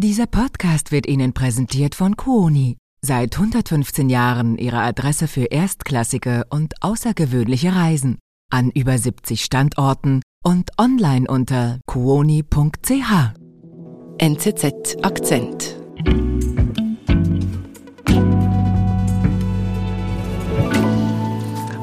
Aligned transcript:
Dieser 0.00 0.28
Podcast 0.28 0.92
wird 0.92 1.08
Ihnen 1.08 1.32
präsentiert 1.32 1.96
von 1.96 2.16
Kuoni. 2.16 2.76
Seit 3.00 3.34
115 3.34 4.08
Jahren 4.08 4.56
Ihre 4.56 4.78
Adresse 4.78 5.26
für 5.26 5.46
erstklassige 5.46 6.44
und 6.50 6.74
außergewöhnliche 6.84 7.74
Reisen. 7.74 8.20
An 8.48 8.70
über 8.70 8.96
70 8.96 9.42
Standorten 9.42 10.22
und 10.44 10.70
online 10.78 11.26
unter 11.28 11.80
kuoni.ch. 11.86 12.44
NZZ 14.18 14.96
Akzent. 15.02 15.80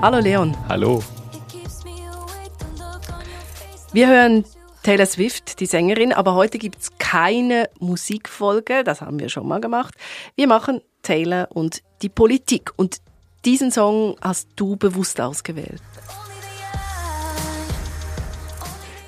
Hallo 0.01 0.19
Leon. 0.19 0.55
Hallo. 0.69 1.03
Wir 3.91 4.07
hören 4.07 4.45
Taylor 4.83 5.05
Swift, 5.05 5.59
die 5.59 5.65
Sängerin, 5.65 6.13
aber 6.13 6.35
heute 6.35 6.59
gibt 6.59 6.79
es 6.79 6.97
keine 7.15 7.69
Musikfolge, 7.79 8.83
das 8.83 8.99
haben 8.99 9.21
wir 9.21 9.29
schon 9.29 9.47
mal 9.47 9.61
gemacht. 9.61 9.95
Wir 10.35 10.47
machen 10.47 10.81
Taylor 11.01 11.47
und 11.49 11.81
die 12.01 12.09
Politik 12.09 12.71
und 12.75 12.97
diesen 13.45 13.71
Song 13.71 14.17
hast 14.21 14.49
du 14.57 14.75
bewusst 14.75 15.21
ausgewählt. 15.21 15.81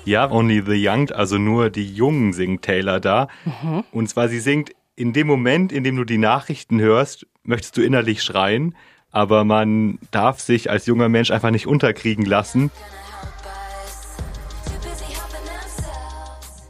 Ja, 0.06 0.30
Only 0.30 0.62
the 0.64 0.88
Young, 0.88 1.10
also 1.10 1.36
nur 1.36 1.68
die 1.68 1.84
Jungen 1.84 2.32
singt 2.32 2.62
Taylor 2.62 2.98
da. 2.98 3.28
Mhm. 3.44 3.84
Und 3.92 4.08
zwar, 4.08 4.30
sie 4.30 4.40
singt 4.40 4.70
in 4.96 5.12
dem 5.12 5.26
Moment, 5.26 5.70
in 5.70 5.84
dem 5.84 5.96
du 5.96 6.04
die 6.04 6.16
Nachrichten 6.16 6.80
hörst, 6.80 7.26
möchtest 7.42 7.76
du 7.76 7.82
innerlich 7.82 8.22
schreien, 8.22 8.74
aber 9.10 9.44
man 9.44 9.98
darf 10.12 10.40
sich 10.40 10.70
als 10.70 10.86
junger 10.86 11.10
Mensch 11.10 11.30
einfach 11.30 11.50
nicht 11.50 11.66
unterkriegen 11.66 12.24
lassen. 12.24 12.70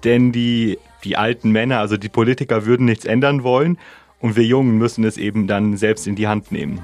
Denn 0.02 0.32
die, 0.32 0.78
die 1.08 1.16
alten 1.16 1.50
Männer, 1.50 1.78
also 1.80 1.96
die 1.96 2.10
Politiker, 2.10 2.66
würden 2.66 2.84
nichts 2.84 3.06
ändern 3.06 3.42
wollen 3.42 3.78
und 4.20 4.36
wir 4.36 4.44
Jungen 4.44 4.76
müssen 4.76 5.04
es 5.04 5.16
eben 5.16 5.46
dann 5.46 5.76
selbst 5.78 6.06
in 6.06 6.16
die 6.16 6.28
Hand 6.28 6.52
nehmen. 6.52 6.82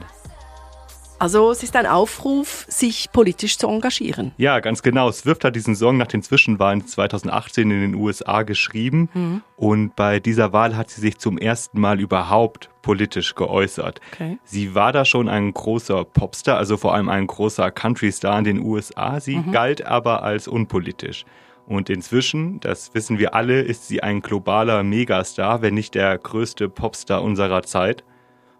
Also 1.18 1.50
es 1.50 1.62
ist 1.62 1.76
ein 1.76 1.86
Aufruf, 1.86 2.66
sich 2.68 3.12
politisch 3.12 3.56
zu 3.56 3.68
engagieren. 3.68 4.32
Ja, 4.36 4.60
ganz 4.60 4.82
genau. 4.82 5.10
Swift 5.12 5.44
hat 5.44 5.54
diesen 5.54 5.76
Song 5.76 5.96
nach 5.96 6.06
den 6.06 6.22
Zwischenwahlen 6.22 6.86
2018 6.86 7.70
in 7.70 7.80
den 7.80 7.94
USA 7.94 8.42
geschrieben 8.42 9.08
mhm. 9.14 9.42
und 9.56 9.94
bei 9.94 10.20
dieser 10.20 10.52
Wahl 10.52 10.77
hat 10.77 10.90
sie 10.90 11.00
sich 11.00 11.18
zum 11.18 11.38
ersten 11.38 11.80
Mal 11.80 12.00
überhaupt 12.00 12.68
politisch 12.82 13.34
geäußert. 13.34 14.00
Okay. 14.12 14.38
Sie 14.44 14.74
war 14.74 14.92
da 14.92 15.04
schon 15.04 15.28
ein 15.28 15.54
großer 15.54 16.04
Popstar, 16.04 16.58
also 16.58 16.77
vor 16.77 16.94
allem 16.94 17.08
ein 17.08 17.27
großer 17.27 17.70
Countrystar 17.70 18.38
in 18.38 18.44
den 18.44 18.60
USA. 18.60 19.20
Sie 19.20 19.36
mhm. 19.36 19.52
galt 19.52 19.86
aber 19.86 20.22
als 20.22 20.48
unpolitisch. 20.48 21.24
Und 21.66 21.88
inzwischen, 21.88 22.60
das 22.60 22.94
wissen 22.94 23.18
wir 23.18 23.34
alle, 23.34 23.62
ist 23.62 23.88
sie 23.88 24.02
ein 24.02 24.20
globaler 24.20 24.82
Megastar, 24.82 25.62
wenn 25.62 25.74
nicht 25.74 25.94
der 25.94 26.16
größte 26.18 26.68
Popstar 26.68 27.22
unserer 27.22 27.62
Zeit. 27.62 28.04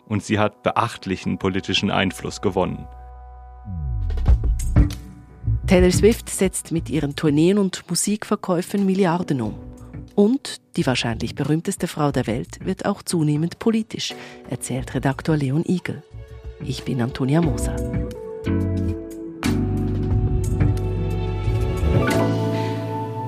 Und 0.07 0.23
sie 0.23 0.39
hat 0.39 0.63
beachtlichen 0.63 1.39
politischen 1.39 1.91
Einfluss 1.91 2.41
gewonnen. 2.41 2.87
Taylor 5.67 5.91
Swift 5.91 6.29
setzt 6.29 6.73
mit 6.73 6.91
ihren 6.91 7.17
Tourneen 7.17 7.59
und 7.59 7.89
Musikverkäufen 7.89 8.85
Milliarden 8.85 9.41
um. 9.41 9.55
Und 10.15 10.61
die 10.77 10.87
wahrscheinlich 10.87 11.35
berühmteste 11.35 11.89
Frau 11.89 12.13
der 12.13 12.27
Welt 12.27 12.65
wird 12.65 12.85
auch 12.85 13.03
zunehmend 13.03 13.59
politisch, 13.59 14.15
erzählt 14.49 14.95
Redaktor 14.95 15.37
Leon 15.37 15.65
Igel. 15.67 16.03
Ich 16.63 16.85
bin 16.85 17.01
Antonia 17.03 17.41
Moser. 17.41 18.04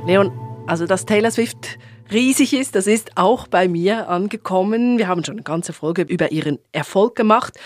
Leon, 0.06 0.30
also 0.68 0.86
dass 0.86 1.04
Taylor 1.04 1.32
Swift 1.32 1.78
riesig 2.12 2.52
ist, 2.52 2.76
das 2.76 2.86
ist 2.86 3.16
auch 3.16 3.48
bei 3.48 3.66
mir 3.66 4.08
angekommen. 4.08 4.98
Wir 4.98 5.08
haben 5.08 5.24
schon 5.24 5.34
eine 5.34 5.42
ganze 5.42 5.72
Folge 5.72 6.02
über 6.02 6.30
ihren 6.30 6.60
Erfolg 6.70 7.16
gemacht. 7.16 7.58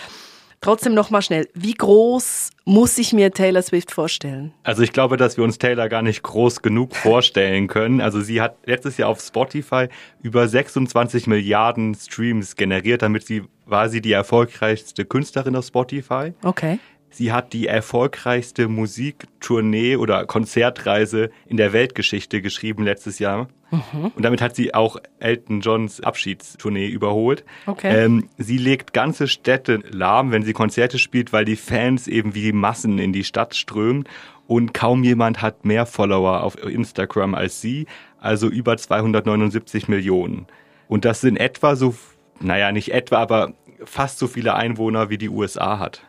Trotzdem 0.62 0.94
noch 0.94 1.10
mal 1.10 1.20
schnell, 1.20 1.48
wie 1.52 1.74
groß 1.74 2.50
muss 2.64 2.96
ich 2.96 3.12
mir 3.12 3.30
Taylor 3.32 3.60
Swift 3.60 3.90
vorstellen? 3.90 4.54
Also 4.62 4.82
ich 4.82 4.92
glaube, 4.92 5.18
dass 5.18 5.36
wir 5.36 5.44
uns 5.44 5.58
Taylor 5.58 5.90
gar 5.90 6.00
nicht 6.00 6.22
groß 6.22 6.62
genug 6.62 6.96
vorstellen 6.96 7.66
können. 7.66 8.00
Also 8.00 8.22
sie 8.22 8.40
hat 8.40 8.56
letztes 8.64 8.96
Jahr 8.96 9.10
auf 9.10 9.20
Spotify 9.20 9.88
über 10.22 10.48
26 10.48 11.26
Milliarden 11.26 11.94
Streams 11.94 12.56
generiert. 12.56 13.02
Damit 13.02 13.26
sie 13.26 13.42
war 13.66 13.90
sie 13.90 14.00
die 14.00 14.12
erfolgreichste 14.12 15.04
Künstlerin 15.04 15.56
auf 15.56 15.66
Spotify. 15.66 16.32
Okay. 16.42 16.78
Sie 17.10 17.32
hat 17.32 17.52
die 17.52 17.66
erfolgreichste 17.66 18.68
Musiktournee 18.68 19.96
oder 19.96 20.26
Konzertreise 20.26 21.30
in 21.46 21.56
der 21.56 21.72
Weltgeschichte 21.72 22.40
geschrieben 22.40 22.84
letztes 22.84 23.18
Jahr. 23.18 23.48
Mhm. 23.70 24.12
Und 24.14 24.22
damit 24.22 24.40
hat 24.40 24.56
sie 24.56 24.74
auch 24.74 24.96
Elton 25.18 25.60
Johns 25.60 26.00
Abschiedstournee 26.00 26.88
überholt. 26.88 27.44
Okay. 27.66 28.04
Ähm, 28.04 28.28
sie 28.38 28.58
legt 28.58 28.92
ganze 28.92 29.28
Städte 29.28 29.80
lahm, 29.90 30.32
wenn 30.32 30.42
sie 30.42 30.52
Konzerte 30.52 30.98
spielt, 30.98 31.32
weil 31.32 31.44
die 31.44 31.56
Fans 31.56 32.08
eben 32.08 32.34
wie 32.34 32.52
Massen 32.52 32.98
in 32.98 33.12
die 33.12 33.24
Stadt 33.24 33.54
strömen. 33.54 34.04
Und 34.46 34.74
kaum 34.74 35.04
jemand 35.04 35.42
hat 35.42 35.64
mehr 35.64 35.86
Follower 35.86 36.42
auf 36.42 36.60
Instagram 36.64 37.34
als 37.34 37.60
sie, 37.60 37.86
also 38.18 38.48
über 38.48 38.76
279 38.76 39.86
Millionen. 39.86 40.46
Und 40.88 41.04
das 41.04 41.20
sind 41.20 41.36
etwa 41.36 41.76
so, 41.76 41.94
naja, 42.40 42.72
nicht 42.72 42.92
etwa, 42.92 43.18
aber 43.18 43.52
fast 43.84 44.18
so 44.18 44.26
viele 44.26 44.54
Einwohner 44.54 45.08
wie 45.08 45.18
die 45.18 45.28
USA 45.28 45.78
hat. 45.78 46.02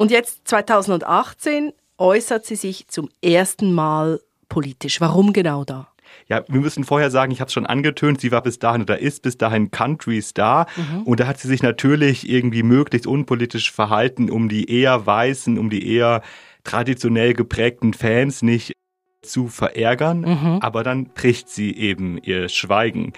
Und 0.00 0.10
jetzt 0.10 0.48
2018 0.48 1.74
äußert 1.98 2.46
sie 2.46 2.56
sich 2.56 2.88
zum 2.88 3.10
ersten 3.22 3.74
Mal 3.74 4.20
politisch. 4.48 4.98
Warum 4.98 5.34
genau 5.34 5.62
da? 5.62 5.88
Ja, 6.26 6.42
wir 6.48 6.62
müssen 6.62 6.84
vorher 6.84 7.10
sagen, 7.10 7.32
ich 7.32 7.40
habe 7.42 7.48
es 7.48 7.52
schon 7.52 7.66
angetönt, 7.66 8.18
sie 8.18 8.32
war 8.32 8.42
bis 8.42 8.58
dahin 8.58 8.80
oder 8.80 8.98
ist 8.98 9.20
bis 9.20 9.36
dahin 9.36 9.70
Country 9.70 10.22
Star 10.22 10.68
mhm. 10.74 11.02
und 11.02 11.20
da 11.20 11.26
hat 11.26 11.38
sie 11.38 11.48
sich 11.48 11.62
natürlich 11.62 12.26
irgendwie 12.26 12.62
möglichst 12.62 13.06
unpolitisch 13.06 13.72
verhalten, 13.72 14.30
um 14.30 14.48
die 14.48 14.72
eher 14.72 15.04
weißen, 15.04 15.58
um 15.58 15.68
die 15.68 15.86
eher 15.86 16.22
traditionell 16.64 17.34
geprägten 17.34 17.92
Fans 17.92 18.40
nicht 18.40 18.72
zu 19.20 19.48
verärgern, 19.48 20.20
mhm. 20.22 20.58
aber 20.62 20.82
dann 20.82 21.12
bricht 21.12 21.50
sie 21.50 21.76
eben 21.76 22.16
ihr 22.16 22.48
Schweigen. 22.48 23.12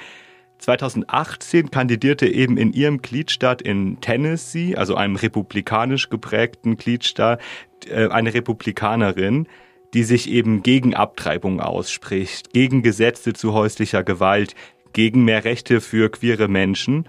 2018 0.62 1.71
kandidierte 1.71 2.27
eben 2.28 2.56
in 2.56 2.73
ihrem 2.73 3.03
Gliedstaat 3.03 3.62
in 3.62 4.00
Tennessee, 4.00 4.77
also 4.77 4.95
einem 4.95 5.17
republikanisch 5.17 6.09
geprägten 6.09 6.77
Gliedstaat, 6.77 7.41
äh, 7.89 8.09
eine 8.09 8.33
Republikanerin, 8.33 9.49
die 9.93 10.05
sich 10.05 10.31
eben 10.31 10.62
gegen 10.62 10.95
Abtreibung 10.95 11.61
ausspricht, 11.61 12.53
gegen 12.53 12.83
Gesetze 12.83 13.33
zu 13.33 13.53
häuslicher 13.53 14.05
Gewalt, 14.05 14.55
gegen 14.93 15.25
mehr 15.25 15.45
Rechte 15.45 15.81
für 15.81 16.11
queere 16.11 16.49
Menschen. 16.49 17.09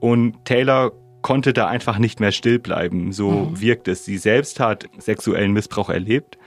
Und 0.00 0.44
Taylor 0.44 0.92
konnte 1.20 1.52
da 1.52 1.68
einfach 1.68 1.98
nicht 1.98 2.20
mehr 2.20 2.32
still 2.32 2.58
bleiben. 2.58 3.12
So 3.12 3.30
mhm. 3.30 3.60
wirkt 3.60 3.86
es. 3.88 4.04
Sie 4.04 4.18
selbst 4.18 4.60
hat 4.60 4.88
sexuellen 4.98 5.52
Missbrauch 5.52 5.90
erlebt 5.90 6.38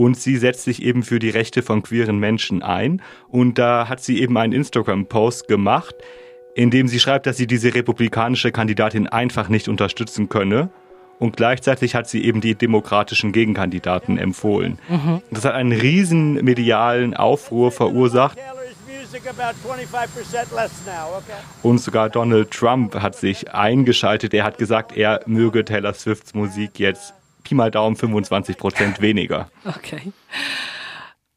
und 0.00 0.16
sie 0.16 0.38
setzt 0.38 0.64
sich 0.64 0.82
eben 0.82 1.02
für 1.02 1.18
die 1.18 1.28
Rechte 1.28 1.60
von 1.60 1.82
queeren 1.82 2.18
Menschen 2.18 2.62
ein. 2.62 3.02
Und 3.28 3.58
da 3.58 3.86
hat 3.86 4.02
sie 4.02 4.22
eben 4.22 4.38
einen 4.38 4.54
Instagram-Post 4.54 5.46
gemacht, 5.46 5.94
in 6.54 6.70
dem 6.70 6.88
sie 6.88 6.98
schreibt, 6.98 7.26
dass 7.26 7.36
sie 7.36 7.46
diese 7.46 7.74
republikanische 7.74 8.50
Kandidatin 8.50 9.08
einfach 9.08 9.50
nicht 9.50 9.68
unterstützen 9.68 10.30
könne. 10.30 10.70
Und 11.18 11.36
gleichzeitig 11.36 11.94
hat 11.94 12.08
sie 12.08 12.24
eben 12.24 12.40
die 12.40 12.54
demokratischen 12.54 13.32
Gegenkandidaten 13.32 14.16
empfohlen. 14.16 14.78
Mhm. 14.88 15.20
Das 15.30 15.44
hat 15.44 15.52
einen 15.52 15.72
riesen 15.72 16.42
medialen 16.42 17.12
Aufruhr 17.12 17.70
verursacht. 17.70 18.38
Und 21.62 21.78
sogar 21.78 22.08
Donald 22.08 22.50
Trump 22.52 22.94
hat 22.94 23.16
sich 23.16 23.52
eingeschaltet. 23.52 24.32
Er 24.32 24.44
hat 24.44 24.56
gesagt, 24.56 24.96
er 24.96 25.20
möge 25.26 25.62
Taylor 25.62 25.92
Swifts 25.92 26.32
Musik 26.32 26.78
jetzt 26.78 27.12
Pi 27.42 27.54
mal 27.54 27.70
Daumen 27.70 27.96
25 27.96 28.56
Prozent 28.56 29.00
weniger. 29.00 29.50
Okay. 29.64 30.12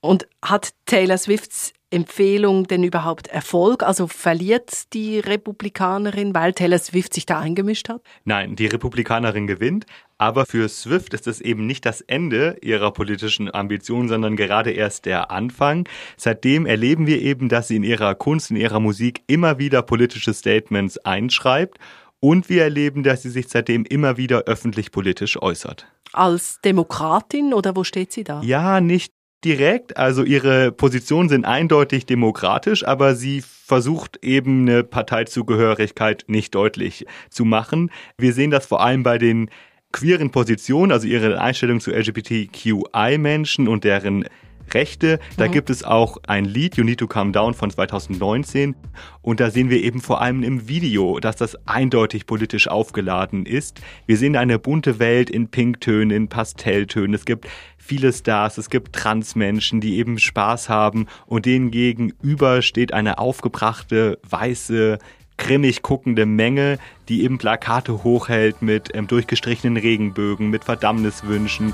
Und 0.02 0.28
hat 0.42 0.72
Taylor 0.86 1.18
Swifts 1.18 1.74
Empfehlung 1.94 2.66
denn 2.66 2.84
überhaupt 2.84 3.28
Erfolg? 3.28 3.84
Also 3.84 4.08
verliert 4.08 4.94
die 4.94 5.20
Republikanerin, 5.20 6.34
weil 6.34 6.54
Taylor 6.54 6.80
Swift 6.80 7.14
sich 7.14 7.28
da 7.28 7.40
eingemischt 7.40 7.88
hat? 7.88 8.02
Nein, 8.26 8.56
die 8.56 8.66
Republikanerin 8.66 9.46
gewinnt. 9.46 9.86
Aber 10.18 10.48
für 10.48 10.68
Swift 10.70 11.14
ist 11.14 11.28
es 11.28 11.40
eben 11.40 11.68
nicht 11.68 11.86
das 11.86 12.02
Ende 12.02 12.58
ihrer 12.62 12.92
politischen 12.92 13.54
Ambitionen, 13.54 14.10
sondern 14.10 14.36
gerade 14.36 14.72
erst 14.72 15.06
der 15.06 15.30
Anfang. 15.30 15.88
Seitdem 16.18 16.66
erleben 16.66 17.06
wir 17.06 17.22
eben, 17.22 17.48
dass 17.48 17.68
sie 17.68 17.76
in 17.76 17.84
ihrer 17.84 18.16
Kunst, 18.16 18.50
in 18.50 18.58
ihrer 18.58 18.80
Musik 18.80 19.22
immer 19.28 19.60
wieder 19.60 19.84
politische 19.84 20.34
Statements 20.34 20.98
einschreibt 20.98 21.78
und 22.24 22.48
wir 22.48 22.64
erleben, 22.64 23.04
dass 23.04 23.22
sie 23.22 23.30
sich 23.30 23.50
seitdem 23.50 23.84
immer 23.84 24.16
wieder 24.16 24.44
öffentlich 24.44 24.94
politisch 24.94 25.42
äußert. 25.42 25.88
Als 26.14 26.62
Demokratin 26.64 27.54
oder 27.54 27.76
wo 27.76 27.84
steht 27.84 28.14
sie 28.14 28.24
da? 28.24 28.42
Ja, 28.44 28.80
nicht 28.80 29.12
direkt. 29.44 29.98
Also 29.98 30.24
ihre 30.24 30.72
Positionen 30.72 31.28
sind 31.28 31.44
eindeutig 31.44 32.06
demokratisch, 32.06 32.88
aber 32.88 33.16
sie 33.16 33.42
versucht 33.42 34.24
eben 34.24 34.62
eine 34.62 34.86
Parteizugehörigkeit 34.86 36.24
nicht 36.28 36.56
deutlich 36.56 37.06
zu 37.30 37.44
machen. 37.44 37.92
Wir 38.18 38.32
sehen 38.32 38.52
das 38.52 38.68
vor 38.68 38.80
allem 38.80 39.04
bei 39.04 39.18
den 39.18 39.50
queeren 39.92 40.32
Positionen, 40.32 40.94
also 40.94 41.06
ihre 41.06 41.42
Einstellung 41.42 41.82
zu 41.82 41.92
LGBTQI-Menschen 41.92 43.68
und 43.68 43.84
deren 43.84 44.24
Rechte. 44.74 45.20
Da 45.38 45.48
mhm. 45.48 45.52
gibt 45.52 45.70
es 45.70 45.84
auch 45.84 46.18
ein 46.28 46.46
Lied, 46.46 46.78
You 46.78 46.84
Need 46.84 47.00
to 47.00 47.08
Calm 47.08 47.34
Down 47.34 47.54
von 47.54 47.70
2019. 47.70 48.76
Und 49.22 49.40
da 49.40 49.50
sehen 49.50 49.70
wir 49.70 49.84
eben 49.84 50.02
vor 50.02 50.22
allem 50.22 50.44
im 50.44 50.68
Video, 50.68 51.20
dass 51.20 51.36
das 51.36 51.58
eindeutig 51.68 52.26
politisch 52.26 52.68
aufgeladen 52.68 53.46
ist. 53.46 53.82
Wir 54.06 54.18
sehen 54.18 54.36
eine 54.36 54.60
bunte 54.60 55.00
Welt 55.00 55.30
in 55.30 55.50
Pinktönen, 55.50 56.12
in 56.12 56.28
Pastelltönen. 56.28 57.14
Es 57.14 57.26
gibt 57.26 57.48
viele 57.78 58.14
Stars, 58.14 58.58
es 58.58 58.70
gibt 58.70 58.94
Transmenschen, 58.94 59.82
die 59.82 59.98
eben 59.98 60.18
Spaß 60.18 60.70
haben 60.70 61.08
und 61.26 61.46
denen 61.46 61.72
gegenüber 61.72 62.62
steht 62.62 62.94
eine 62.94 63.20
aufgebrachte, 63.20 64.20
weiße, 64.30 65.00
grimmig 65.38 65.82
guckende 65.82 66.26
Menge, 66.26 66.78
die 67.10 67.24
eben 67.24 67.38
Plakate 67.38 68.04
hochhält 68.04 68.62
mit 68.62 68.90
ähm, 68.94 69.08
durchgestrichenen 69.08 69.78
Regenbögen, 69.78 70.50
mit 70.50 70.64
Verdammniswünschen. 70.64 71.74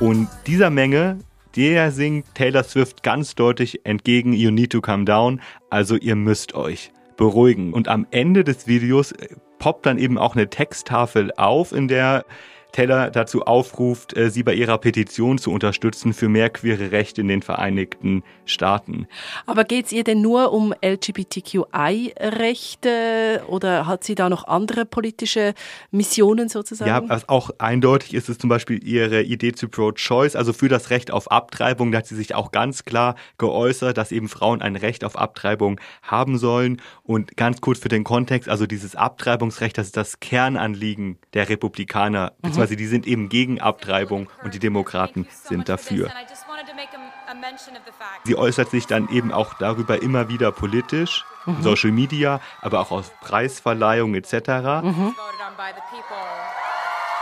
Und 0.00 0.28
dieser 0.46 0.70
Menge, 0.70 1.18
der 1.56 1.92
singt 1.92 2.34
Taylor 2.34 2.64
Swift 2.64 3.02
ganz 3.02 3.34
deutlich 3.34 3.84
entgegen 3.84 4.32
You 4.32 4.50
Need 4.50 4.72
to 4.72 4.80
Calm 4.80 5.04
Down, 5.04 5.42
also 5.68 5.94
ihr 5.94 6.16
müsst 6.16 6.54
euch 6.54 6.90
beruhigen. 7.18 7.74
Und 7.74 7.86
am 7.86 8.06
Ende 8.10 8.42
des 8.42 8.66
Videos 8.66 9.12
äh, 9.12 9.28
poppt 9.58 9.84
dann 9.84 9.98
eben 9.98 10.16
auch 10.16 10.34
eine 10.34 10.48
Texttafel 10.48 11.32
auf, 11.36 11.72
in 11.72 11.86
der 11.86 12.24
Taylor 12.72 13.10
dazu 13.10 13.42
aufruft, 13.42 14.16
äh, 14.16 14.30
sie 14.30 14.42
bei 14.42 14.54
ihrer 14.54 14.78
Petition 14.78 15.36
zu 15.38 15.50
unterstützen 15.50 16.12
für 16.12 16.28
mehr 16.28 16.50
queere 16.50 16.92
Rechte 16.92 17.20
in 17.20 17.28
den 17.28 17.42
Vereinigten 17.42 18.22
Staaten. 18.44 19.06
Aber 19.46 19.64
geht 19.64 19.86
es 19.86 19.92
ihr 19.92 20.04
denn 20.04 20.20
nur 20.20 20.52
um 20.52 20.74
LGBTQI-Rechte 20.84 23.42
oder 23.48 23.86
hat 23.86 24.04
sie 24.04 24.14
da 24.14 24.28
noch 24.28 24.46
andere 24.46 24.84
politische 24.84 25.54
Missionen 25.90 26.48
sozusagen? 26.48 26.88
Ja, 26.88 27.02
was 27.08 27.28
auch 27.28 27.50
eindeutig 27.58 28.14
ist, 28.14 28.28
ist 28.28 28.40
zum 28.40 28.50
Beispiel 28.50 28.86
ihre 28.86 29.22
Idee 29.22 29.52
zu 29.52 29.68
Pro-Choice, 29.68 30.36
also 30.36 30.52
für 30.52 30.68
das 30.68 30.90
Recht 30.90 31.10
auf 31.10 31.30
Abtreibung. 31.30 31.92
Da 31.92 31.98
hat 31.98 32.06
sie 32.06 32.16
sich 32.16 32.34
auch 32.34 32.52
ganz 32.52 32.84
klar 32.84 33.14
geäußert, 33.38 33.96
dass 33.96 34.12
eben 34.12 34.28
Frauen 34.28 34.60
ein 34.62 34.76
Recht 34.76 35.04
auf 35.04 35.18
Abtreibung 35.18 35.80
haben 36.02 36.38
sollen. 36.38 36.80
Und 37.02 37.36
ganz 37.36 37.60
kurz 37.60 37.80
für 37.80 37.88
den 37.88 38.04
Kontext, 38.04 38.48
also 38.48 38.66
dieses 38.66 38.94
Abtreibungsrecht, 38.96 39.78
das 39.78 39.88
ist 39.88 39.96
das 39.96 40.20
Kernanliegen 40.20 41.18
der 41.34 41.48
Republikaner, 41.48 42.32
mhm 42.42 42.59
beziehungsweise 42.60 42.76
die 42.76 42.86
sind 42.86 43.06
eben 43.06 43.28
gegen 43.28 43.60
Abtreibung 43.60 44.28
und 44.44 44.54
die 44.54 44.58
Demokraten 44.58 45.26
sind 45.44 45.68
dafür. 45.68 46.10
Sie 48.24 48.36
äußert 48.36 48.70
sich 48.70 48.86
dann 48.86 49.08
eben 49.08 49.32
auch 49.32 49.54
darüber 49.54 50.02
immer 50.02 50.28
wieder 50.28 50.52
politisch, 50.52 51.24
mhm. 51.46 51.62
Social 51.62 51.92
Media, 51.92 52.40
aber 52.60 52.80
auch 52.80 52.90
aus 52.90 53.10
Preisverleihungen 53.20 54.14
etc. 54.14 54.82
Mhm. 54.82 55.14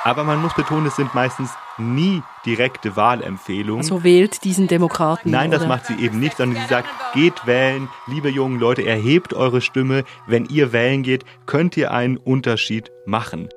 Aber 0.05 0.25
man 0.25 0.40
muss 0.40 0.55
betonen, 0.55 0.87
es 0.87 0.96
sind 0.96 1.14
meistens 1.14 1.50
nie 1.76 2.23
direkte 2.46 2.96
Wahlempfehlungen. 2.96 3.82
So 3.82 4.05
wählt 4.05 4.44
diesen 4.44 4.67
Demokraten. 4.67 5.31
Nein, 5.31 5.50
das 5.50 5.62
oder? 5.62 5.69
macht 5.69 5.87
sie 5.87 5.94
eben 5.96 6.19
nicht, 6.19 6.37
sondern 6.37 6.62
sie 6.62 6.69
sagt, 6.69 6.88
geht 7.14 7.46
wählen, 7.46 7.88
liebe 8.06 8.29
jungen 8.31 8.58
Leute, 8.58 8.85
erhebt 8.85 9.35
eure 9.35 9.61
Stimme. 9.61 10.05
Wenn 10.26 10.46
ihr 10.46 10.73
wählen 10.73 11.02
geht, 11.02 11.25
könnt 11.46 11.76
ihr 11.76 11.90
einen 11.90 12.17
Unterschied 12.17 12.90
machen. 13.06 13.49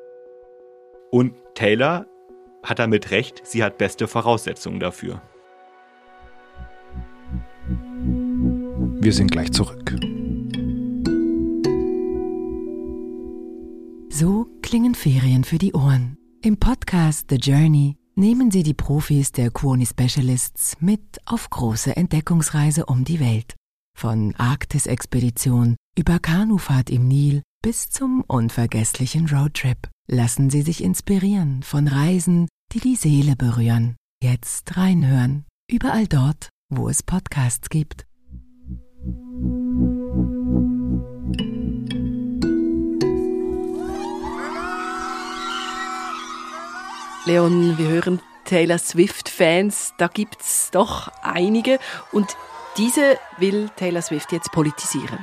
Und 1.11 1.33
Taylor 1.55 2.07
hat 2.63 2.79
damit 2.79 3.11
recht, 3.11 3.41
sie 3.45 3.63
hat 3.63 3.77
beste 3.77 4.07
Voraussetzungen 4.07 4.79
dafür. 4.79 5.21
Wir 9.01 9.11
sind 9.11 9.29
gleich 9.29 9.51
zurück. 9.51 9.95
So 14.09 14.47
klingen 14.61 14.95
Ferien 14.95 15.43
für 15.43 15.57
die 15.57 15.73
Ohren. 15.73 16.17
Im 16.41 16.57
Podcast 16.57 17.27
The 17.29 17.35
Journey 17.35 17.97
nehmen 18.15 18.49
Sie 18.49 18.63
die 18.63 18.73
Profis 18.73 19.33
der 19.33 19.51
Quoni 19.51 19.85
Specialists 19.85 20.77
mit 20.79 21.19
auf 21.25 21.49
große 21.49 21.95
Entdeckungsreise 21.97 22.85
um 22.85 23.03
die 23.03 23.19
Welt. 23.19 23.55
Von 23.97 24.33
Arktis-Expedition 24.35 25.75
über 25.97 26.19
Kanufahrt 26.19 26.89
im 26.89 27.07
Nil 27.07 27.41
bis 27.61 27.89
zum 27.89 28.23
unvergesslichen 28.27 29.27
Roadtrip. 29.29 29.87
Lassen 30.09 30.49
Sie 30.49 30.63
sich 30.63 30.83
inspirieren 30.83 31.61
von 31.63 31.87
Reisen, 31.87 32.47
die 32.71 32.79
die 32.79 32.95
Seele 32.95 33.35
berühren. 33.35 33.95
Jetzt 34.23 34.77
reinhören, 34.77 35.45
überall 35.69 36.07
dort, 36.07 36.49
wo 36.69 36.89
es 36.89 37.03
Podcasts 37.03 37.69
gibt. 37.69 38.05
Leon, 47.25 47.77
wir 47.77 47.87
hören 47.87 48.19
Taylor 48.45 48.79
Swift-Fans, 48.79 49.93
da 49.99 50.07
gibt 50.07 50.41
es 50.41 50.71
doch 50.71 51.09
einige 51.21 51.77
und 52.11 52.35
diese 52.77 53.19
will 53.37 53.69
Taylor 53.75 54.01
Swift 54.01 54.31
jetzt 54.31 54.51
politisieren. 54.51 55.19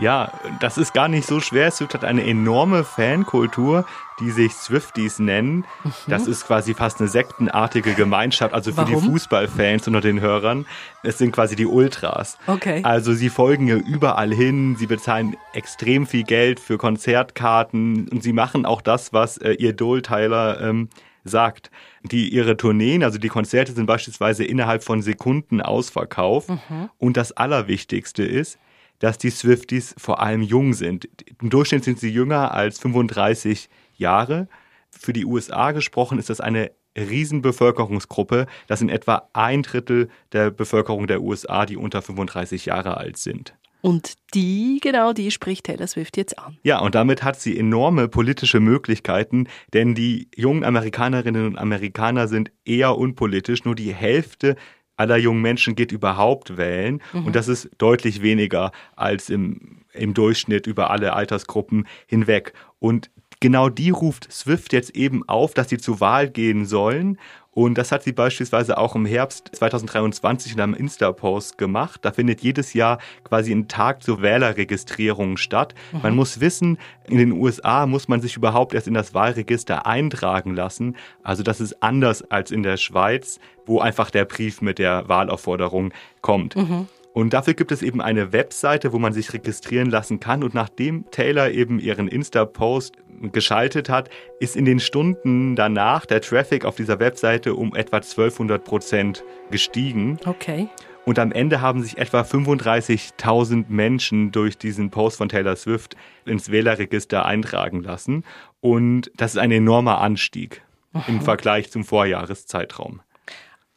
Ja, 0.00 0.32
das 0.60 0.78
ist 0.78 0.94
gar 0.94 1.08
nicht 1.08 1.26
so 1.26 1.40
schwer. 1.40 1.70
Swift 1.70 1.94
hat 1.94 2.04
eine 2.04 2.24
enorme 2.26 2.82
Fankultur, 2.82 3.84
die 4.20 4.30
sich 4.30 4.52
Swifties 4.54 5.18
nennen. 5.18 5.64
Mhm. 5.84 5.92
Das 6.06 6.26
ist 6.26 6.46
quasi 6.46 6.74
fast 6.74 7.00
eine 7.00 7.08
sektenartige 7.08 7.92
Gemeinschaft, 7.94 8.54
also 8.54 8.70
für 8.70 8.78
Warum? 8.78 8.94
die 8.94 9.10
Fußballfans 9.10 9.86
unter 9.88 10.00
den 10.00 10.20
Hörern. 10.20 10.66
Es 11.02 11.18
sind 11.18 11.32
quasi 11.32 11.56
die 11.56 11.66
Ultras. 11.66 12.38
Okay. 12.46 12.80
Also 12.84 13.12
sie 13.12 13.28
folgen 13.28 13.68
ihr 13.68 13.84
überall 13.84 14.32
hin, 14.32 14.76
sie 14.76 14.86
bezahlen 14.86 15.36
extrem 15.52 16.06
viel 16.06 16.24
Geld 16.24 16.58
für 16.58 16.78
Konzertkarten 16.78 18.08
und 18.08 18.22
sie 18.22 18.32
machen 18.32 18.64
auch 18.64 18.80
das, 18.80 19.12
was 19.12 19.36
äh, 19.38 19.52
ihr 19.52 19.70
Idol 19.70 20.02
Tyler 20.02 20.60
ähm, 20.60 20.88
sagt. 21.24 21.70
Die 22.02 22.30
ihre 22.30 22.56
Tourneen, 22.56 23.04
also 23.04 23.18
die 23.18 23.28
Konzerte 23.28 23.72
sind 23.72 23.86
beispielsweise 23.86 24.44
innerhalb 24.44 24.82
von 24.82 25.02
Sekunden 25.02 25.60
ausverkauft. 25.60 26.48
Mhm. 26.48 26.90
Und 26.98 27.16
das 27.16 27.32
Allerwichtigste 27.32 28.24
ist, 28.24 28.58
dass 29.02 29.18
die 29.18 29.30
Swifties 29.30 29.96
vor 29.98 30.20
allem 30.20 30.42
jung 30.42 30.74
sind. 30.74 31.08
Im 31.40 31.50
Durchschnitt 31.50 31.82
sind 31.82 31.98
sie 31.98 32.08
jünger 32.08 32.54
als 32.54 32.78
35 32.78 33.68
Jahre. 33.96 34.46
Für 34.90 35.12
die 35.12 35.26
USA 35.26 35.72
gesprochen 35.72 36.20
ist 36.20 36.30
das 36.30 36.40
eine 36.40 36.70
Riesenbevölkerungsgruppe. 36.96 38.46
Das 38.68 38.78
sind 38.78 38.90
etwa 38.90 39.28
ein 39.32 39.64
Drittel 39.64 40.08
der 40.30 40.52
Bevölkerung 40.52 41.08
der 41.08 41.20
USA, 41.20 41.66
die 41.66 41.76
unter 41.76 42.00
35 42.00 42.66
Jahre 42.66 42.96
alt 42.96 43.16
sind. 43.16 43.56
Und 43.80 44.12
die, 44.34 44.78
genau 44.80 45.12
die 45.12 45.32
spricht 45.32 45.66
Taylor 45.66 45.88
Swift 45.88 46.16
jetzt 46.16 46.38
an. 46.38 46.56
Ja, 46.62 46.78
und 46.78 46.94
damit 46.94 47.24
hat 47.24 47.40
sie 47.40 47.58
enorme 47.58 48.06
politische 48.06 48.60
Möglichkeiten, 48.60 49.48
denn 49.72 49.96
die 49.96 50.28
jungen 50.36 50.62
Amerikanerinnen 50.62 51.44
und 51.44 51.58
Amerikaner 51.58 52.28
sind 52.28 52.52
eher 52.64 52.96
unpolitisch. 52.96 53.64
Nur 53.64 53.74
die 53.74 53.92
Hälfte 53.92 54.54
aller 54.96 55.16
jungen 55.16 55.42
Menschen 55.42 55.74
geht 55.74 55.92
überhaupt 55.92 56.56
wählen. 56.56 57.02
Mhm. 57.12 57.26
Und 57.26 57.36
das 57.36 57.48
ist 57.48 57.70
deutlich 57.78 58.22
weniger 58.22 58.72
als 58.96 59.30
im, 59.30 59.82
im 59.92 60.14
Durchschnitt 60.14 60.66
über 60.66 60.90
alle 60.90 61.14
Altersgruppen 61.14 61.86
hinweg. 62.06 62.52
Und 62.78 63.10
genau 63.40 63.68
die 63.68 63.90
ruft 63.90 64.32
Swift 64.32 64.72
jetzt 64.72 64.94
eben 64.96 65.28
auf, 65.28 65.54
dass 65.54 65.68
sie 65.68 65.78
zur 65.78 66.00
Wahl 66.00 66.28
gehen 66.28 66.64
sollen. 66.64 67.18
Und 67.54 67.76
das 67.76 67.92
hat 67.92 68.02
sie 68.02 68.12
beispielsweise 68.12 68.78
auch 68.78 68.94
im 68.94 69.04
Herbst 69.04 69.50
2023 69.52 70.54
in 70.54 70.60
einem 70.60 70.74
Insta-Post 70.74 71.58
gemacht. 71.58 72.00
Da 72.02 72.12
findet 72.12 72.40
jedes 72.40 72.72
Jahr 72.72 72.98
quasi 73.24 73.52
ein 73.52 73.68
Tag 73.68 74.02
zur 74.02 74.22
Wählerregistrierung 74.22 75.36
statt. 75.36 75.74
Mhm. 75.92 76.00
Man 76.02 76.16
muss 76.16 76.40
wissen, 76.40 76.78
in 77.06 77.18
den 77.18 77.32
USA 77.32 77.86
muss 77.86 78.08
man 78.08 78.22
sich 78.22 78.36
überhaupt 78.36 78.72
erst 78.72 78.88
in 78.88 78.94
das 78.94 79.12
Wahlregister 79.12 79.86
eintragen 79.86 80.54
lassen. 80.54 80.96
Also 81.22 81.42
das 81.42 81.60
ist 81.60 81.82
anders 81.82 82.22
als 82.30 82.50
in 82.50 82.62
der 82.62 82.78
Schweiz, 82.78 83.38
wo 83.66 83.80
einfach 83.80 84.10
der 84.10 84.24
Brief 84.24 84.62
mit 84.62 84.78
der 84.78 85.08
Wahlaufforderung 85.08 85.92
kommt. 86.22 86.56
Mhm. 86.56 86.88
Und 87.12 87.34
dafür 87.34 87.52
gibt 87.52 87.72
es 87.72 87.82
eben 87.82 88.00
eine 88.00 88.32
Webseite, 88.32 88.92
wo 88.92 88.98
man 88.98 89.12
sich 89.12 89.32
registrieren 89.34 89.90
lassen 89.90 90.18
kann. 90.18 90.42
Und 90.42 90.54
nachdem 90.54 91.04
Taylor 91.10 91.50
eben 91.50 91.78
ihren 91.78 92.08
Insta-Post 92.08 92.96
geschaltet 93.30 93.88
hat, 93.88 94.10
ist 94.40 94.56
in 94.56 94.64
den 94.64 94.80
Stunden 94.80 95.54
danach 95.54 96.06
der 96.06 96.20
Traffic 96.20 96.64
auf 96.64 96.76
dieser 96.76 96.98
Webseite 96.98 97.54
um 97.54 97.74
etwa 97.74 97.98
1200 97.98 98.64
Prozent 98.64 99.24
gestiegen. 99.50 100.18
Okay. 100.26 100.68
Und 101.04 101.18
am 101.18 101.32
Ende 101.32 101.60
haben 101.60 101.82
sich 101.82 101.98
etwa 101.98 102.20
35.000 102.22 103.64
Menschen 103.68 104.30
durch 104.30 104.56
diesen 104.56 104.90
Post 104.90 105.18
von 105.18 105.28
Taylor 105.28 105.56
Swift 105.56 105.96
ins 106.24 106.50
Wählerregister 106.50 107.26
eintragen 107.26 107.82
lassen. 107.82 108.24
Und 108.60 109.10
das 109.16 109.32
ist 109.32 109.38
ein 109.38 109.50
enormer 109.50 110.00
Anstieg 110.00 110.62
im 111.08 111.20
Vergleich 111.20 111.70
zum 111.70 111.84
Vorjahreszeitraum. 111.84 113.00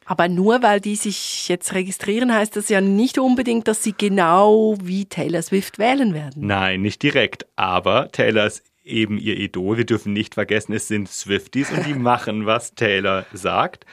Aber 0.08 0.28
nur 0.28 0.62
weil 0.62 0.80
die 0.80 0.94
sich 0.94 1.48
jetzt 1.48 1.74
registrieren, 1.74 2.32
heißt 2.32 2.54
das 2.54 2.68
ja 2.68 2.80
nicht 2.80 3.18
unbedingt, 3.18 3.66
dass 3.66 3.82
sie 3.82 3.92
genau 3.92 4.76
wie 4.80 5.06
Taylor 5.06 5.42
Swift 5.42 5.80
wählen 5.80 6.14
werden. 6.14 6.46
Nein, 6.46 6.80
nicht 6.82 7.02
direkt. 7.02 7.46
Aber 7.56 8.08
Taylor 8.12 8.46
ist 8.46 8.62
eben 8.86 9.18
ihr 9.18 9.38
Idol. 9.38 9.76
Wir 9.76 9.86
dürfen 9.86 10.12
nicht 10.12 10.34
vergessen, 10.34 10.72
es 10.72 10.88
sind 10.88 11.08
Swifties 11.08 11.70
und 11.70 11.86
die 11.86 11.94
machen, 11.98 12.46
was 12.46 12.74
Taylor 12.74 13.26
sagt. 13.32 13.84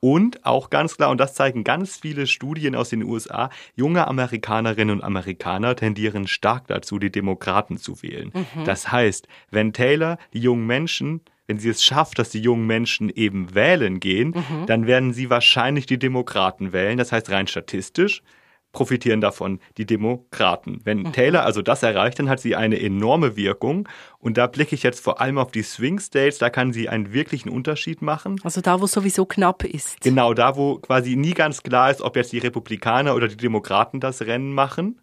Und 0.00 0.44
auch 0.44 0.68
ganz 0.70 0.96
klar, 0.96 1.10
und 1.10 1.18
das 1.18 1.34
zeigen 1.34 1.62
ganz 1.62 1.96
viele 1.96 2.26
Studien 2.26 2.74
aus 2.74 2.88
den 2.88 3.04
USA, 3.04 3.50
junge 3.76 4.08
Amerikanerinnen 4.08 4.98
und 4.98 5.04
Amerikaner 5.04 5.76
tendieren 5.76 6.26
stark 6.26 6.66
dazu, 6.66 6.98
die 6.98 7.12
Demokraten 7.12 7.76
zu 7.76 8.02
wählen. 8.02 8.32
Mhm. 8.34 8.64
Das 8.64 8.90
heißt, 8.90 9.28
wenn 9.50 9.72
Taylor 9.72 10.18
die 10.32 10.40
jungen 10.40 10.66
Menschen 10.66 11.20
wenn 11.48 11.58
sie 11.58 11.70
es 11.70 11.84
schafft, 11.84 12.18
dass 12.18 12.30
die 12.30 12.40
jungen 12.40 12.66
Menschen 12.66 13.10
eben 13.10 13.54
wählen 13.54 14.00
gehen, 14.00 14.28
mhm. 14.28 14.66
dann 14.66 14.86
werden 14.86 15.12
sie 15.12 15.28
wahrscheinlich 15.28 15.86
die 15.86 15.98
Demokraten 15.98 16.72
wählen. 16.72 16.96
Das 16.96 17.12
heißt 17.12 17.30
rein 17.30 17.46
statistisch 17.46 18.22
profitieren 18.72 19.20
davon 19.20 19.60
die 19.76 19.86
Demokraten. 19.86 20.80
Wenn 20.84 21.00
mhm. 21.00 21.12
Taylor 21.12 21.44
also 21.44 21.62
das 21.62 21.82
erreicht, 21.82 22.18
dann 22.18 22.28
hat 22.28 22.40
sie 22.40 22.56
eine 22.56 22.80
enorme 22.80 23.36
Wirkung. 23.36 23.88
Und 24.18 24.38
da 24.38 24.46
blicke 24.46 24.74
ich 24.74 24.82
jetzt 24.82 25.00
vor 25.00 25.20
allem 25.20 25.38
auf 25.38 25.52
die 25.52 25.62
Swing 25.62 26.00
States, 26.00 26.38
da 26.38 26.50
kann 26.50 26.72
sie 26.72 26.88
einen 26.88 27.12
wirklichen 27.12 27.48
Unterschied 27.48 28.02
machen. 28.02 28.40
Also 28.42 28.60
da, 28.60 28.80
wo 28.80 28.86
es 28.86 28.92
sowieso 28.92 29.26
knapp 29.26 29.64
ist. 29.64 30.00
Genau, 30.00 30.34
da, 30.34 30.56
wo 30.56 30.76
quasi 30.76 31.16
nie 31.16 31.34
ganz 31.34 31.62
klar 31.62 31.90
ist, 31.90 32.00
ob 32.00 32.16
jetzt 32.16 32.32
die 32.32 32.38
Republikaner 32.38 33.14
oder 33.14 33.28
die 33.28 33.36
Demokraten 33.36 34.00
das 34.00 34.22
Rennen 34.22 34.54
machen. 34.54 35.00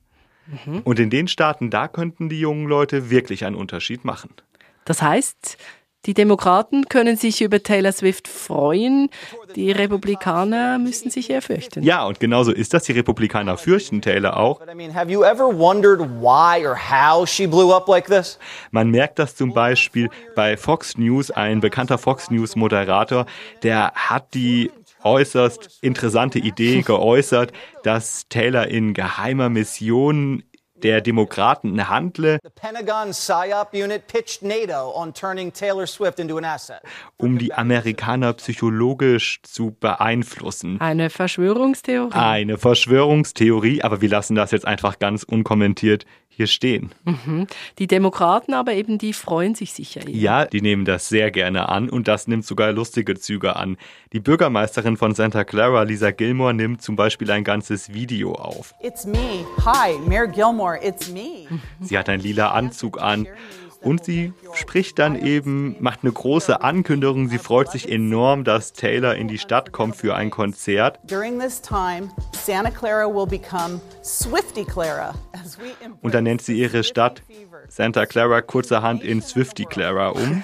Mhm. 0.66 0.82
Und 0.84 1.00
in 1.00 1.10
den 1.10 1.28
Staaten, 1.28 1.70
da 1.70 1.88
könnten 1.88 2.30
die 2.30 2.40
jungen 2.40 2.68
Leute 2.68 3.10
wirklich 3.10 3.46
einen 3.46 3.56
Unterschied 3.56 4.04
machen. 4.04 4.32
Das 4.86 5.02
heißt, 5.02 5.58
die 6.06 6.14
Demokraten 6.14 6.86
können 6.86 7.18
sich 7.18 7.42
über 7.42 7.62
Taylor 7.62 7.92
Swift 7.92 8.30
freuen, 8.30 9.10
die 9.56 9.72
Republikaner 9.72 10.80
müssen 10.80 11.10
sich 11.10 11.30
eher 11.30 11.42
fürchten. 11.42 11.84
Ja, 11.84 12.06
und 12.06 12.22
genauso 12.22 12.54
ist 12.54 12.74
das. 12.74 12.84
Die 12.84 12.94
Republikaner 12.94 13.58
fürchten 13.58 14.02
Taylor 14.02 14.38
auch. 14.38 14.62
Man 18.72 18.90
merkt 18.92 19.20
das 19.20 19.36
zum 19.36 19.54
Beispiel 19.54 20.10
bei 20.36 20.56
Fox 20.56 20.98
News. 20.98 21.32
Ein 21.32 21.60
bekannter 21.60 21.98
Fox 21.98 22.32
News 22.32 22.56
Moderator, 22.56 23.26
der 23.64 23.92
hat 23.94 24.34
die 24.34 24.72
äußerst 25.04 25.80
interessante 25.82 26.40
Idee 26.40 26.82
geäußert, 26.86 27.52
dass 27.84 28.28
Taylor 28.30 28.68
in 28.68 28.94
geheimer 28.94 29.50
Mission 29.50 30.44
der 30.84 31.02
Demokraten 31.02 31.90
handle, 31.90 32.40
um 37.18 37.38
die 37.38 37.54
Amerikaner 37.54 38.34
psychologisch 38.34 39.42
zu 39.44 39.76
beeinflussen. 39.80 40.80
Eine 40.80 41.10
Verschwörungstheorie. 41.10 42.14
Eine 42.14 42.58
Verschwörungstheorie, 42.58 43.82
aber 43.82 44.02
wir 44.02 44.10
lassen 44.10 44.36
das 44.36 44.52
jetzt 44.52 44.66
einfach 44.66 45.00
ganz 45.00 45.24
unkommentiert 45.24 46.06
hier 46.40 46.48
stehen. 46.48 46.92
Mhm. 47.04 47.48
Die 47.80 47.88
Demokraten 47.88 48.54
aber 48.54 48.72
eben, 48.72 48.98
die 48.98 49.12
freuen 49.12 49.56
sich 49.56 49.74
sicher. 49.74 50.08
Eher. 50.08 50.16
Ja, 50.16 50.46
die 50.46 50.62
nehmen 50.62 50.86
das 50.86 51.10
sehr 51.10 51.32
gerne 51.32 51.68
an 51.68 51.90
und 51.90 52.08
das 52.08 52.28
nimmt 52.28 52.46
sogar 52.46 52.72
lustige 52.72 53.20
Züge 53.20 53.58
an. 53.58 53.76
Die 54.14 54.22
Bürgermeisterin 54.22 54.96
von 54.96 55.14
Santa 55.14 55.44
Clara, 55.44 55.84
Lisa 55.84 56.12
Gilmore, 56.12 56.54
nimmt 56.54 56.82
zum 56.82 56.96
Beispiel 56.96 57.30
ein 57.32 57.44
ganzes 57.44 57.94
Video 57.94 58.36
auf. 58.36 58.74
It's 58.82 59.06
me. 59.06 59.46
Hi, 59.66 60.00
Mayor 60.08 60.28
Gilmore, 60.28 60.80
it's 60.82 61.10
me. 61.10 61.48
Sie 61.82 61.98
hat 61.98 62.08
einen 62.08 62.24
lila 62.24 62.52
Anzug 62.52 63.02
an 63.02 63.28
und 63.82 64.04
sie 64.04 64.34
spricht 64.54 65.00
dann 65.00 65.16
eben, 65.16 65.76
macht 65.80 66.00
eine 66.04 66.12
große 66.12 66.62
Ankündigung. 66.62 67.30
Sie 67.30 67.38
freut 67.38 67.72
sich 67.72 67.90
enorm, 67.90 68.44
dass 68.44 68.74
Taylor 68.74 69.16
in 69.16 69.28
die 69.28 69.38
Stadt 69.38 69.72
kommt 69.72 69.96
für 69.96 70.16
ein 70.16 70.30
Konzert. 70.30 71.00
Und 76.02 76.14
dann 76.14 76.24
nennt 76.24 76.42
sie 76.42 76.60
ihre 76.60 76.84
Stadt 76.84 77.24
Santa 77.70 78.06
Clara 78.06 78.42
kurzerhand 78.42 79.04
in 79.04 79.22
Swifty 79.22 79.66
Clara 79.66 80.10
um. 80.10 80.44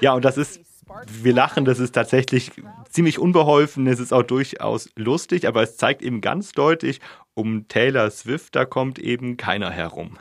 Ja, 0.00 0.14
und 0.14 0.24
das 0.24 0.38
ist 0.38 0.60
wir 1.06 1.34
lachen, 1.34 1.66
das 1.66 1.78
ist 1.78 1.92
tatsächlich 1.92 2.50
ziemlich 2.88 3.18
unbeholfen, 3.18 3.86
es 3.86 4.00
ist 4.00 4.12
auch 4.12 4.22
durchaus 4.22 4.88
lustig, 4.96 5.46
aber 5.46 5.62
es 5.62 5.76
zeigt 5.76 6.00
eben 6.00 6.22
ganz 6.22 6.52
deutlich, 6.52 7.00
um 7.34 7.68
Taylor 7.68 8.10
Swift, 8.10 8.56
da 8.56 8.64
kommt 8.64 8.98
eben 8.98 9.36
keiner 9.36 9.70
herum. 9.70 10.18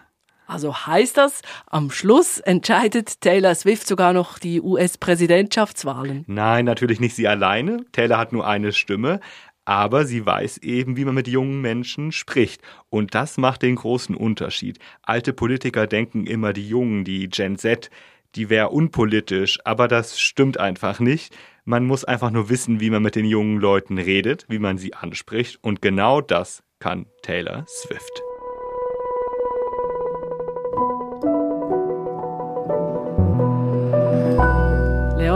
Also 0.47 0.87
heißt 0.87 1.17
das, 1.17 1.41
am 1.67 1.91
Schluss 1.91 2.39
entscheidet 2.39 3.21
Taylor 3.21 3.53
Swift 3.53 3.85
sogar 3.85 4.13
noch 4.13 4.39
die 4.39 4.61
US-Präsidentschaftswahlen? 4.61 6.23
Nein, 6.27 6.65
natürlich 6.65 6.99
nicht 6.99 7.15
sie 7.15 7.27
alleine. 7.27 7.85
Taylor 7.91 8.17
hat 8.17 8.31
nur 8.31 8.47
eine 8.47 8.71
Stimme. 8.71 9.19
Aber 9.65 10.05
sie 10.05 10.25
weiß 10.25 10.59
eben, 10.59 10.95
wie 10.95 11.03
man 11.03 11.13
mit 11.13 11.27
jungen 11.27 11.59
Menschen 11.59 12.13
spricht. 12.13 12.61
Und 12.89 13.13
das 13.13 13.37
macht 13.37 13.63
den 13.63 13.75
großen 13.75 14.15
Unterschied. 14.15 14.79
Alte 15.01 15.33
Politiker 15.33 15.87
denken 15.87 16.25
immer, 16.25 16.53
die 16.53 16.69
Jungen, 16.69 17.03
die 17.03 17.27
Gen 17.27 17.57
Z, 17.57 17.89
die 18.35 18.49
wäre 18.49 18.69
unpolitisch. 18.69 19.59
Aber 19.65 19.89
das 19.89 20.21
stimmt 20.21 20.57
einfach 20.57 21.01
nicht. 21.01 21.35
Man 21.65 21.85
muss 21.85 22.05
einfach 22.05 22.31
nur 22.31 22.47
wissen, 22.47 22.79
wie 22.79 22.89
man 22.89 23.03
mit 23.03 23.15
den 23.15 23.25
jungen 23.25 23.59
Leuten 23.59 23.97
redet, 23.97 24.45
wie 24.47 24.59
man 24.59 24.77
sie 24.77 24.93
anspricht. 24.93 25.59
Und 25.61 25.81
genau 25.81 26.21
das 26.21 26.63
kann 26.79 27.07
Taylor 27.21 27.65
Swift. 27.67 28.26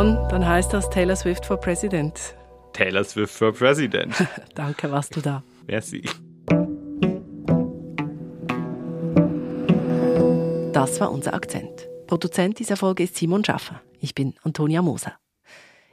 Leon, 0.02 0.18
dann 0.30 0.46
heißt 0.46 0.72
das 0.74 0.90
Taylor 0.90 1.16
Swift 1.16 1.46
for 1.46 1.56
President. 1.58 2.36
Taylor 2.74 3.04
Swift 3.04 3.34
for 3.34 3.54
President. 3.54 4.16
Danke, 4.56 4.92
warst 4.92 5.16
du 5.16 5.22
da. 5.22 5.44
Merci. 5.68 6.02
Das 10.74 11.00
war 11.00 11.12
unser 11.12 11.36
Akzent. 11.36 11.88
Produzent 12.08 12.58
dieser 12.58 12.78
Folge 12.78 13.04
ist 13.04 13.16
Simon 13.16 13.46
Schaffer. 13.46 13.80
Ich 14.00 14.16
bin 14.16 14.34
Antonia 14.42 14.82
Moser. 14.82 15.14